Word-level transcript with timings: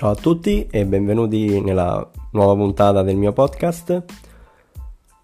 Ciao 0.00 0.12
a 0.12 0.14
tutti 0.14 0.66
e 0.70 0.86
benvenuti 0.86 1.60
nella 1.60 2.10
nuova 2.30 2.54
puntata 2.54 3.02
del 3.02 3.16
mio 3.16 3.34
podcast. 3.34 4.02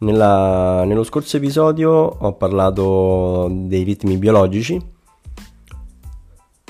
Nella, 0.01 0.85
nello 0.85 1.03
scorso 1.03 1.39
episodio 1.39 1.93
ho 1.93 2.35
parlato 2.35 3.49
dei 3.51 3.85
ritmi 3.85 4.19
biologici. 4.19 4.79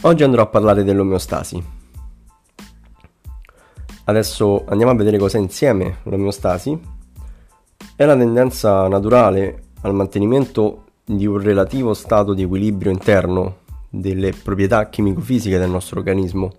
Oggi 0.03 0.23
andrò 0.23 0.43
a 0.43 0.47
parlare 0.47 0.85
dell'omeostasi. 0.85 1.65
Adesso 4.05 4.65
andiamo 4.69 4.93
a 4.93 4.95
vedere 4.95 5.19
cos'è 5.19 5.39
insieme 5.41 5.97
l'omeostasi. 6.05 6.81
È 7.97 8.05
la 8.05 8.17
tendenza 8.17 8.87
naturale 8.87 9.65
al 9.81 9.95
mantenimento 9.95 10.85
di 11.05 11.27
un 11.27 11.41
relativo 11.41 11.93
stato 11.93 12.35
di 12.35 12.43
equilibrio 12.43 12.93
interno 12.93 13.57
delle 13.91 14.31
proprietà 14.31 14.89
chimico-fisiche 14.89 15.59
del 15.59 15.71
nostro 15.71 15.99
organismo 15.99 16.53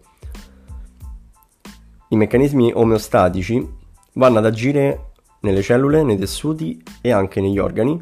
i 2.10 2.16
meccanismi 2.16 2.72
omeostatici 2.74 3.76
vanno 4.14 4.38
ad 4.40 4.46
agire 4.46 5.12
nelle 5.42 5.62
cellule, 5.62 6.04
nei 6.04 6.18
tessuti 6.18 6.82
e 7.02 7.12
anche 7.12 7.42
negli 7.42 7.60
organi 7.60 8.00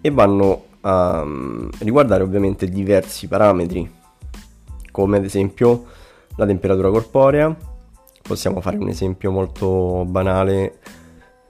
e 0.00 0.10
vanno 0.10 0.64
a 0.80 1.24
mm, 1.24 1.68
riguardare 1.80 2.22
ovviamente 2.22 2.66
diversi 2.68 3.28
parametri 3.28 4.00
come 4.90 5.16
ad 5.16 5.24
esempio 5.24 5.84
la 6.36 6.46
temperatura 6.46 6.90
corporea. 6.90 7.54
Possiamo 8.22 8.60
fare 8.60 8.76
un 8.76 8.88
esempio 8.88 9.30
molto 9.30 10.04
banale 10.06 10.78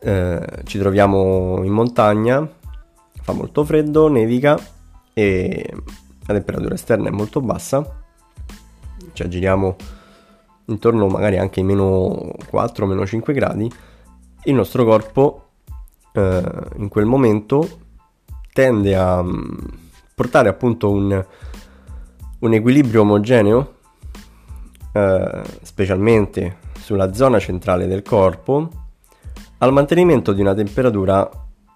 eh, 0.01 0.45
ci 0.65 0.79
troviamo 0.79 1.63
in 1.63 1.73
montagna 1.73 2.61
fa 3.23 3.33
molto 3.33 3.65
freddo, 3.65 4.09
nevica 4.09 4.59
e 5.15 5.75
la 6.27 6.35
temperatura 6.35 6.75
esterna 6.75 7.09
è 7.09 7.13
molto 7.13 7.41
bassa. 7.41 8.01
Ci 9.13 9.23
aggiriamo 9.23 9.77
intorno 10.67 11.07
magari 11.07 11.39
anche 11.39 11.61
ai 11.61 11.67
meno 11.67 12.33
4, 12.49 12.87
meno 12.87 13.07
5 13.07 13.33
gradi, 13.33 13.71
il 14.45 14.55
nostro 14.55 14.85
corpo 14.85 15.47
eh, 16.13 16.43
in 16.77 16.89
quel 16.89 17.07
momento 17.07 17.69
tende 18.53 18.95
a 18.95 19.23
mm, 19.23 19.51
portare 20.15 20.49
appunto 20.49 20.91
un, 20.91 21.25
un 22.41 22.53
equilibrio 22.53 23.03
omogeneo, 23.03 23.75
eh, 24.93 25.43
specialmente 25.63 26.59
sulla 26.79 27.13
zona 27.13 27.39
centrale 27.39 27.87
del 27.87 28.03
corpo, 28.03 28.69
al 29.59 29.73
mantenimento 29.73 30.33
di 30.33 30.41
una 30.41 30.55
temperatura 30.55 31.29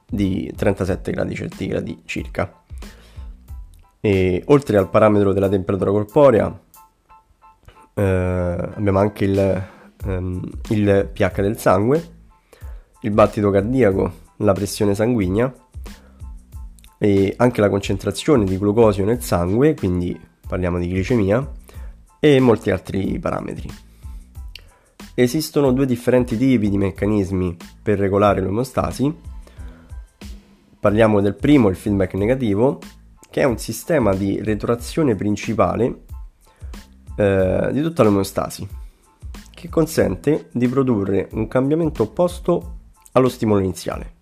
di 0.08 0.52
37 0.54 1.12
gradi 1.12 1.34
centigradi 1.34 2.02
circa. 2.04 2.62
E 4.00 4.42
oltre 4.46 4.76
al 4.76 4.90
parametro 4.90 5.32
della 5.32 5.48
temperatura 5.48 5.90
corporea, 5.90 6.60
eh, 7.98 8.02
abbiamo 8.02 8.98
anche 8.98 9.24
il, 9.24 9.68
ehm, 10.04 10.50
il 10.68 11.10
pH 11.12 11.40
del 11.40 11.58
sangue, 11.58 12.14
il 13.00 13.10
battito 13.10 13.50
cardiaco, 13.50 14.12
la 14.38 14.52
pressione 14.52 14.94
sanguigna 14.94 15.52
e 16.98 17.34
anche 17.38 17.60
la 17.60 17.70
concentrazione 17.70 18.44
di 18.44 18.58
glucosio 18.58 19.04
nel 19.04 19.22
sangue, 19.22 19.74
quindi 19.74 20.18
parliamo 20.46 20.78
di 20.78 20.88
glicemia, 20.88 21.52
e 22.20 22.38
molti 22.40 22.70
altri 22.70 23.18
parametri. 23.18 23.70
Esistono 25.14 25.72
due 25.72 25.86
differenti 25.86 26.36
tipi 26.36 26.68
di 26.68 26.76
meccanismi 26.76 27.56
per 27.82 27.98
regolare 27.98 28.42
l'omeostasi. 28.42 29.14
Parliamo 30.78 31.22
del 31.22 31.34
primo, 31.34 31.68
il 31.68 31.76
feedback 31.76 32.12
negativo, 32.14 32.78
che 33.30 33.40
è 33.40 33.44
un 33.44 33.56
sistema 33.56 34.14
di 34.14 34.42
retroazione 34.42 35.14
principale 35.14 36.04
eh, 37.16 37.70
di 37.72 37.82
tutta 37.82 38.02
l'omeostasi, 38.02 38.68
che 39.54 39.68
consente 39.68 40.48
di 40.52 40.68
produrre 40.68 41.28
un 41.32 41.48
cambiamento 41.48 42.04
opposto 42.04 42.74
allo 43.12 43.28
stimolo 43.28 43.60
iniziale, 43.60 44.12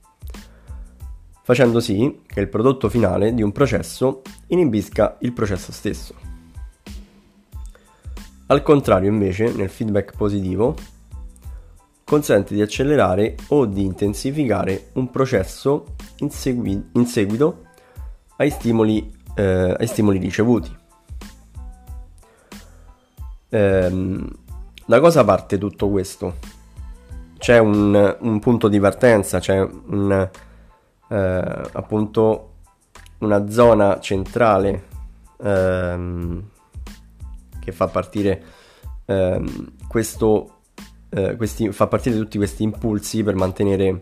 facendo 1.43 1.81
sì 1.81 2.23
che 2.27 2.41
il 2.41 2.49
prodotto 2.49 2.89
finale 2.89 3.35
di 3.35 3.43
un 3.43 3.53
processo 3.53 4.23
inibisca 4.49 5.17
il 5.21 5.33
processo 5.33 5.73
stesso. 5.73 6.15
Al 8.47 8.63
contrario, 8.63 9.11
invece, 9.11 9.53
nel 9.53 9.71
feedback 9.71 10.17
positivo, 10.17 10.77
consente 12.05 12.55
di 12.55 12.61
accelerare 12.61 13.35
o 13.49 13.65
di 13.65 13.83
intensificare 13.83 14.91
un 14.93 15.11
processo 15.11 15.95
in, 16.19 16.31
segui- 16.31 16.91
in 16.93 17.07
seguito 17.07 17.65
ai 18.37 18.51
stimoli, 18.51 19.11
eh, 19.35 19.75
ai 19.77 19.87
stimoli 19.87 20.19
ricevuti. 20.19 20.84
Ehm, 23.55 24.29
da 24.85 24.99
cosa 24.99 25.25
parte 25.25 25.59
tutto 25.59 25.89
questo? 25.89 26.39
C'è 27.39 27.59
un, 27.59 28.17
un 28.21 28.39
punto 28.41 28.67
di 28.67 28.81
partenza, 28.81 29.39
c'è 29.39 29.61
un, 29.61 30.29
eh, 31.09 31.63
appunto 31.73 32.53
una 33.19 33.49
zona 33.49 34.01
centrale 34.01 34.89
ehm, 35.41 36.43
che 37.61 37.71
fa 37.73 37.87
partire 37.87 38.43
ehm, 39.05 39.73
questo, 39.87 40.63
eh, 41.11 41.37
questi, 41.37 41.71
fa 41.71 41.87
partire 41.87 42.17
tutti 42.17 42.39
questi 42.39 42.65
impulsi 42.65 43.23
per 43.23 43.37
mantenere 43.37 44.01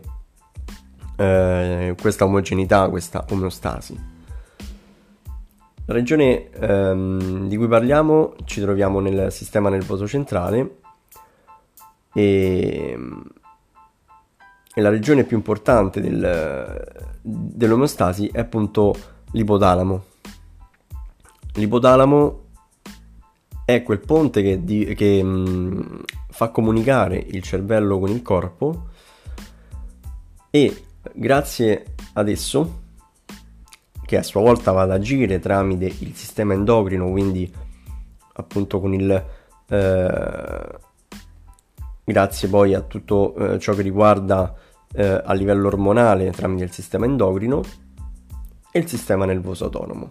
eh, 1.15 1.95
questa 2.01 2.25
omogeneità, 2.25 2.89
questa 2.89 3.23
omeostasi. 3.29 4.12
La 5.85 5.93
regione 5.93 6.49
ehm, 6.49 7.49
di 7.49 7.57
cui 7.57 7.67
parliamo 7.67 8.35
ci 8.45 8.61
troviamo 8.61 9.01
nel 9.01 9.31
sistema 9.33 9.69
nervoso 9.69 10.07
centrale 10.07 10.77
e, 12.13 12.97
e 14.73 14.81
la 14.81 14.89
regione 14.89 15.25
più 15.25 15.35
importante 15.35 15.99
del, 15.99 17.11
dell'omeostasi 17.21 18.29
è 18.31 18.39
appunto 18.39 18.95
l'ipotalamo. 19.31 20.03
L'ipotalamo 21.55 22.41
è 23.65 23.83
quel 23.83 23.99
ponte 23.99 24.41
che, 24.41 24.63
di, 24.63 24.93
che 24.95 25.21
mh, 25.21 26.03
fa 26.29 26.47
comunicare 26.47 27.17
il 27.17 27.41
cervello 27.41 27.99
con 27.99 28.09
il 28.09 28.21
corpo 28.21 28.87
e 30.49 30.83
grazie 31.13 31.85
ad 32.13 32.29
esso 32.29 32.82
che 34.13 34.19
a 34.19 34.23
sua 34.23 34.41
volta 34.41 34.71
va 34.71 34.83
ad 34.83 34.91
agire 34.91 35.39
tramite 35.39 35.85
il 35.85 36.13
sistema 36.13 36.53
endocrino, 36.53 37.09
quindi 37.09 37.51
appunto 38.33 38.79
con 38.79 38.93
il... 38.93 39.25
Eh, 39.67 40.79
grazie 42.03 42.47
poi 42.47 42.75
a 42.75 42.81
tutto 42.81 43.33
eh, 43.35 43.59
ciò 43.59 43.73
che 43.73 43.81
riguarda 43.81 44.53
eh, 44.93 45.21
a 45.25 45.33
livello 45.33 45.67
ormonale 45.67 46.29
tramite 46.29 46.65
il 46.65 46.71
sistema 46.71 47.05
endocrino 47.05 47.61
e 48.71 48.79
il 48.79 48.87
sistema 48.87 49.25
nervoso 49.25 49.65
autonomo. 49.65 50.09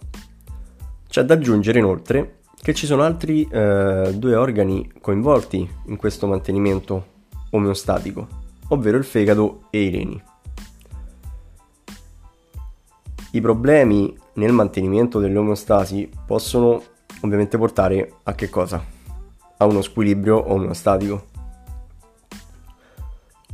C'è 1.09 1.23
da 1.23 1.35
aggiungere 1.35 1.79
inoltre 1.79 2.39
che 2.61 2.75
ci 2.75 2.87
sono 2.87 3.03
altri 3.03 3.47
eh, 3.49 4.15
due 4.17 4.35
organi 4.35 4.91
coinvolti 5.01 5.69
in 5.87 5.97
questo 5.97 6.27
mantenimento 6.27 7.07
omeostatico, 7.51 8.27
ovvero 8.69 8.97
il 8.97 9.05
fegato 9.05 9.67
e 9.71 9.83
i 9.83 9.91
reni. 9.91 10.23
I 13.35 13.41
problemi 13.41 14.15
nel 14.35 14.53
mantenimento 14.53 15.19
dell'omeostasi 15.19 16.11
possono 16.27 16.83
ovviamente 17.23 17.57
portare 17.57 18.17
a 18.25 18.35
che 18.35 18.51
cosa? 18.51 18.85
A 19.57 19.65
uno 19.65 19.81
squilibrio 19.81 20.53
omeostatico. 20.53 21.29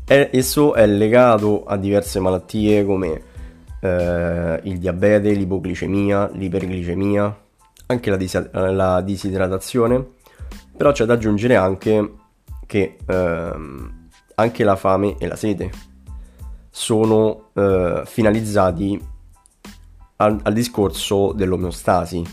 Esso 0.05 0.75
è 0.75 0.84
legato 0.84 1.65
a 1.65 1.77
diverse 1.77 2.19
malattie 2.19 2.84
come 2.84 3.22
eh, 3.81 4.61
il 4.65 4.78
diabete, 4.78 5.30
l'ipoglicemia, 5.33 6.31
l'iperglicemia, 6.33 7.39
anche 7.86 8.10
la, 8.10 8.16
dis- 8.16 8.51
la 8.51 9.01
disidratazione, 9.01 10.04
però 10.77 10.91
c'è 10.91 11.04
da 11.04 11.13
aggiungere 11.13 11.54
anche 11.54 12.15
che 12.66 12.97
ehm, 13.07 14.09
anche 14.34 14.65
la 14.65 14.74
fame 14.74 15.16
e 15.19 15.28
la 15.28 15.36
sete 15.36 15.71
sono 16.69 17.51
eh, 17.54 18.03
finalizzati 18.07 19.16
al, 20.20 20.38
al 20.42 20.53
discorso 20.53 21.32
dell'omeostasi, 21.32 22.24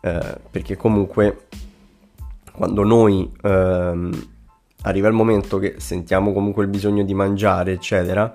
eh, 0.00 0.38
perché 0.50 0.76
comunque 0.76 1.46
quando 2.52 2.84
noi 2.84 3.30
ehm, 3.42 4.28
arriva 4.82 5.08
il 5.08 5.14
momento 5.14 5.58
che 5.58 5.76
sentiamo 5.78 6.32
comunque 6.32 6.62
il 6.62 6.70
bisogno 6.70 7.02
di 7.02 7.14
mangiare, 7.14 7.72
eccetera, 7.72 8.32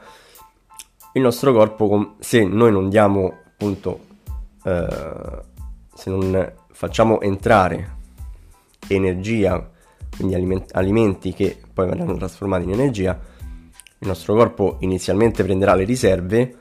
il 1.13 1.21
nostro 1.21 1.53
corpo, 1.53 2.15
se 2.19 2.43
noi 2.43 2.71
non 2.71 2.89
diamo 2.89 3.33
appunto, 3.47 3.99
eh, 4.63 5.41
se 5.93 6.09
non 6.09 6.53
facciamo 6.71 7.21
entrare 7.21 7.97
energia, 8.87 9.69
quindi 10.15 10.33
aliment- 10.33 10.75
alimenti 10.75 11.33
che 11.33 11.61
poi 11.71 11.87
verranno 11.87 12.17
trasformati 12.17 12.63
in 12.63 12.71
energia, 12.71 13.17
il 14.01 14.07
nostro 14.07 14.33
corpo 14.33 14.77
inizialmente 14.79 15.43
prenderà 15.43 15.75
le 15.75 15.83
riserve 15.83 16.57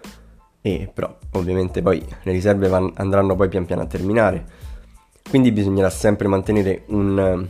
e 0.60 0.90
però 0.92 1.16
ovviamente 1.32 1.82
poi 1.82 2.04
le 2.22 2.32
riserve 2.32 2.68
van- 2.68 2.92
andranno 2.94 3.36
poi 3.36 3.48
pian 3.48 3.64
piano 3.64 3.82
a 3.82 3.86
terminare. 3.86 4.46
Quindi 5.28 5.52
bisognerà 5.52 5.90
sempre 5.90 6.26
mantenere 6.26 6.84
un, 6.86 7.48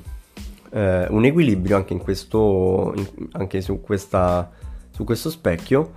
eh, 0.70 1.06
un 1.08 1.24
equilibrio 1.24 1.76
anche, 1.76 1.92
in 1.92 2.00
questo, 2.00 2.92
in, 2.96 3.28
anche 3.32 3.60
su, 3.60 3.80
questa, 3.80 4.50
su 4.90 5.04
questo 5.04 5.30
specchio 5.30 5.92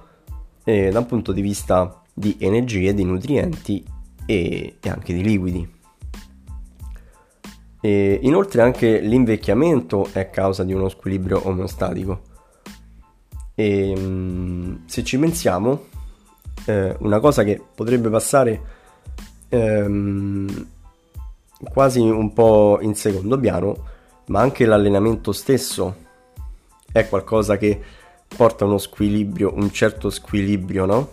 eh, 0.63 0.89
da 0.89 0.99
un 0.99 1.05
punto 1.05 1.31
di 1.31 1.41
vista 1.41 2.01
di 2.13 2.37
energie, 2.39 2.93
di 2.93 3.03
nutrienti 3.03 3.83
e, 4.25 4.77
e 4.79 4.89
anche 4.89 5.13
di 5.13 5.23
liquidi. 5.23 5.79
E 7.83 8.19
inoltre 8.21 8.61
anche 8.61 8.99
l'invecchiamento 8.99 10.09
è 10.11 10.29
causa 10.29 10.63
di 10.63 10.73
uno 10.73 10.87
squilibrio 10.87 11.47
omeostatico. 11.47 12.21
E 13.55 13.93
mm, 13.97 14.75
se 14.85 15.03
ci 15.03 15.17
pensiamo, 15.17 15.85
eh, 16.65 16.95
una 16.99 17.19
cosa 17.19 17.43
che 17.43 17.61
potrebbe 17.73 18.09
passare 18.09 18.61
ehm, 19.49 20.67
quasi 21.71 21.99
un 21.99 22.33
po' 22.33 22.79
in 22.81 22.95
secondo 22.95 23.39
piano, 23.39 23.89
ma 24.27 24.41
anche 24.41 24.65
l'allenamento 24.65 25.31
stesso 25.31 25.95
è 26.91 27.07
qualcosa 27.07 27.57
che 27.57 27.79
porta 28.35 28.65
uno 28.65 28.77
squilibrio, 28.77 29.53
un 29.53 29.71
certo 29.71 30.09
squilibrio, 30.09 30.85
no? 30.85 31.09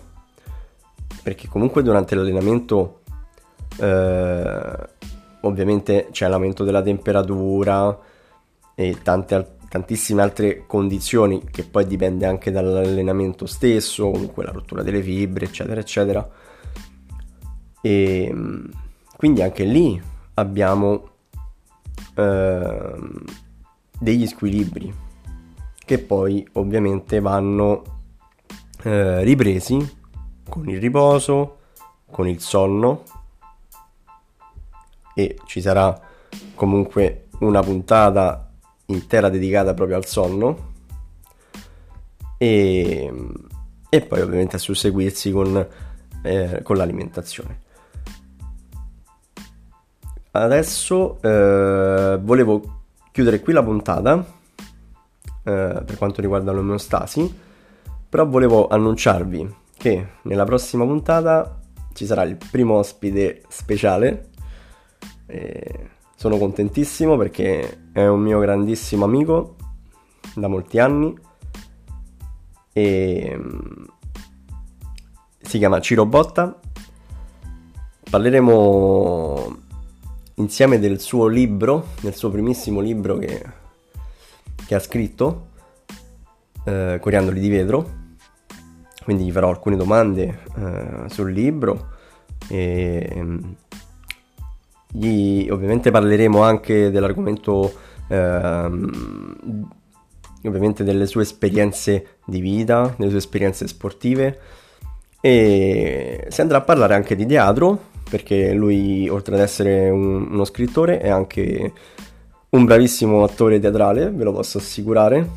Perché 1.21 1.47
comunque 1.47 1.83
durante 1.83 2.15
l'allenamento 2.15 3.01
eh, 3.77 4.87
ovviamente 5.41 6.07
c'è 6.11 6.27
l'aumento 6.27 6.63
della 6.63 6.81
temperatura 6.81 7.97
e 8.75 8.97
tante, 9.01 9.57
tantissime 9.69 10.21
altre 10.21 10.65
condizioni 10.65 11.43
che 11.49 11.63
poi 11.63 11.85
dipende 11.85 12.25
anche 12.25 12.51
dall'allenamento 12.51 13.45
stesso, 13.45 14.09
comunque 14.09 14.43
la 14.43 14.51
rottura 14.51 14.83
delle 14.83 15.01
fibre, 15.01 15.45
eccetera, 15.45 15.79
eccetera. 15.79 16.29
E 17.81 18.35
quindi 19.15 19.41
anche 19.41 19.63
lì 19.63 20.01
abbiamo 20.33 21.09
eh, 22.15 22.93
degli 23.99 24.27
squilibri 24.27 24.93
che 25.85 25.99
poi 25.99 26.47
ovviamente 26.53 27.19
vanno 27.19 27.83
eh, 28.83 29.23
ripresi 29.23 29.97
con 30.47 30.69
il 30.69 30.79
riposo, 30.79 31.57
con 32.09 32.27
il 32.27 32.39
sonno 32.39 33.03
e 35.13 35.37
ci 35.45 35.61
sarà 35.61 35.99
comunque 36.55 37.27
una 37.39 37.61
puntata 37.61 38.48
intera 38.89 39.29
dedicata 39.29 39.73
proprio 39.73 39.97
al 39.97 40.05
sonno 40.05 40.67
e, 42.37 43.13
e 43.89 44.01
poi 44.01 44.21
ovviamente 44.21 44.55
a 44.55 44.59
susseguirsi 44.59 45.31
con, 45.31 45.67
eh, 46.23 46.59
con 46.63 46.77
l'alimentazione. 46.77 47.67
Adesso 50.31 51.21
eh, 51.21 52.19
volevo 52.21 52.81
chiudere 53.11 53.39
qui 53.39 53.51
la 53.51 53.63
puntata 53.63 54.25
eh, 55.43 55.83
per 55.85 55.97
quanto 55.97 56.21
riguarda 56.21 56.51
l'omeostasi, 56.51 57.39
però 58.07 58.25
volevo 58.25 58.67
annunciarvi 58.67 59.55
che 59.75 60.07
nella 60.23 60.45
prossima 60.45 60.85
puntata 60.85 61.59
ci 61.93 62.05
sarà 62.05 62.23
il 62.23 62.37
primo 62.37 62.75
ospite 62.75 63.41
speciale. 63.49 64.29
E 65.25 65.89
sono 66.19 66.37
contentissimo 66.37 67.15
perché 67.15 67.91
è 67.93 68.05
un 68.05 68.19
mio 68.19 68.39
grandissimo 68.39 69.05
amico 69.05 69.55
da 70.35 70.49
molti 70.49 70.77
anni 70.77 71.17
e 72.73 73.37
mm, 73.37 73.85
si 75.39 75.57
chiama 75.57 75.79
Ciro 75.79 76.05
Botta. 76.05 76.59
Parleremo 78.09 79.59
insieme 80.35 80.77
del 80.79 80.99
suo 80.99 81.27
libro, 81.27 81.91
del 82.01 82.13
suo 82.13 82.29
primissimo 82.29 82.81
libro 82.81 83.15
che, 83.17 83.45
che 84.65 84.75
ha 84.75 84.79
scritto, 84.79 85.51
eh, 86.65 86.97
Coriandoli 86.99 87.39
di 87.39 87.49
vetro. 87.49 87.97
Quindi 89.05 89.23
gli 89.23 89.31
farò 89.31 89.47
alcune 89.47 89.77
domande 89.77 90.41
eh, 90.57 91.03
sul 91.07 91.31
libro 91.31 91.95
e 92.49 93.09
mm, 93.15 93.51
gli, 94.91 95.47
ovviamente 95.49 95.91
parleremo 95.91 96.41
anche 96.41 96.89
dell'argomento 96.91 97.73
ehm, 98.07 99.67
ovviamente 100.43 100.83
delle 100.83 101.05
sue 101.05 101.23
esperienze 101.23 102.17
di 102.25 102.39
vita, 102.39 102.93
delle 102.97 103.09
sue 103.09 103.19
esperienze 103.19 103.67
sportive 103.67 104.39
e 105.21 106.25
si 106.29 106.41
andrà 106.41 106.59
a 106.59 106.61
parlare 106.61 106.95
anche 106.95 107.15
di 107.15 107.25
teatro 107.25 107.87
perché 108.09 108.53
lui 108.53 109.07
oltre 109.09 109.35
ad 109.35 109.41
essere 109.41 109.89
un, 109.89 110.31
uno 110.31 110.45
scrittore 110.45 110.99
è 110.99 111.09
anche 111.09 111.73
un 112.49 112.65
bravissimo 112.65 113.23
attore 113.23 113.59
teatrale, 113.59 114.09
ve 114.09 114.23
lo 114.23 114.31
posso 114.33 114.57
assicurare. 114.57 115.29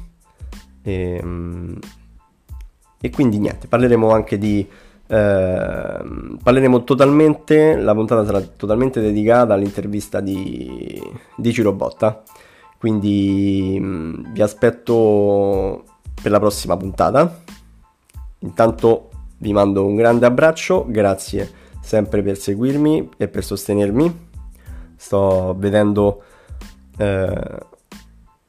E, 0.82 1.19
ehm, 1.20 1.78
e 3.00 3.10
quindi 3.10 3.38
niente, 3.38 3.66
parleremo 3.66 4.10
anche 4.10 4.38
di... 4.38 4.66
Eh, 5.12 6.36
parleremo 6.42 6.84
totalmente, 6.84 7.76
la 7.76 7.92
puntata 7.92 8.24
sarà 8.24 8.40
totalmente 8.40 8.98
dedicata 9.02 9.52
all'intervista 9.52 10.20
di, 10.20 10.98
di 11.36 11.52
Ciro 11.52 11.74
Botta. 11.74 12.22
Quindi 12.78 13.78
mh, 13.78 13.84
mm, 13.84 14.32
vi 14.32 14.40
aspetto 14.40 15.84
per 16.20 16.30
la 16.30 16.38
prossima 16.38 16.78
puntata. 16.78 17.42
Intanto 18.38 19.10
vi 19.36 19.52
mando 19.52 19.84
un 19.84 19.96
grande 19.96 20.24
abbraccio, 20.24 20.86
grazie 20.88 21.60
sempre 21.82 22.22
per 22.22 22.38
seguirmi 22.38 23.10
e 23.18 23.28
per 23.28 23.44
sostenermi. 23.44 24.30
Sto 24.96 25.54
vedendo 25.58 26.22
eh, 26.96 27.58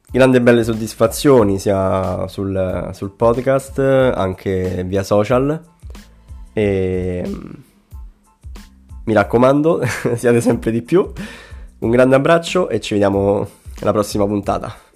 grandi 0.09 0.37
e 0.37 0.41
belle 0.41 0.63
soddisfazioni 0.63 1.59
sia 1.59 2.25
sul, 2.27 2.89
sul 2.93 3.11
podcast 3.11 3.79
anche 3.79 4.85
via 4.85 5.03
social 5.03 5.71
e 6.53 7.29
mi 9.05 9.13
raccomando 9.13 9.81
siate 10.15 10.41
sempre 10.41 10.71
di 10.71 10.81
più. 10.81 11.11
Un 11.79 11.89
grande 11.89 12.15
abbraccio 12.15 12.69
e 12.69 12.79
ci 12.79 12.93
vediamo 12.93 13.47
alla 13.81 13.91
prossima 13.91 14.25
puntata 14.25 14.91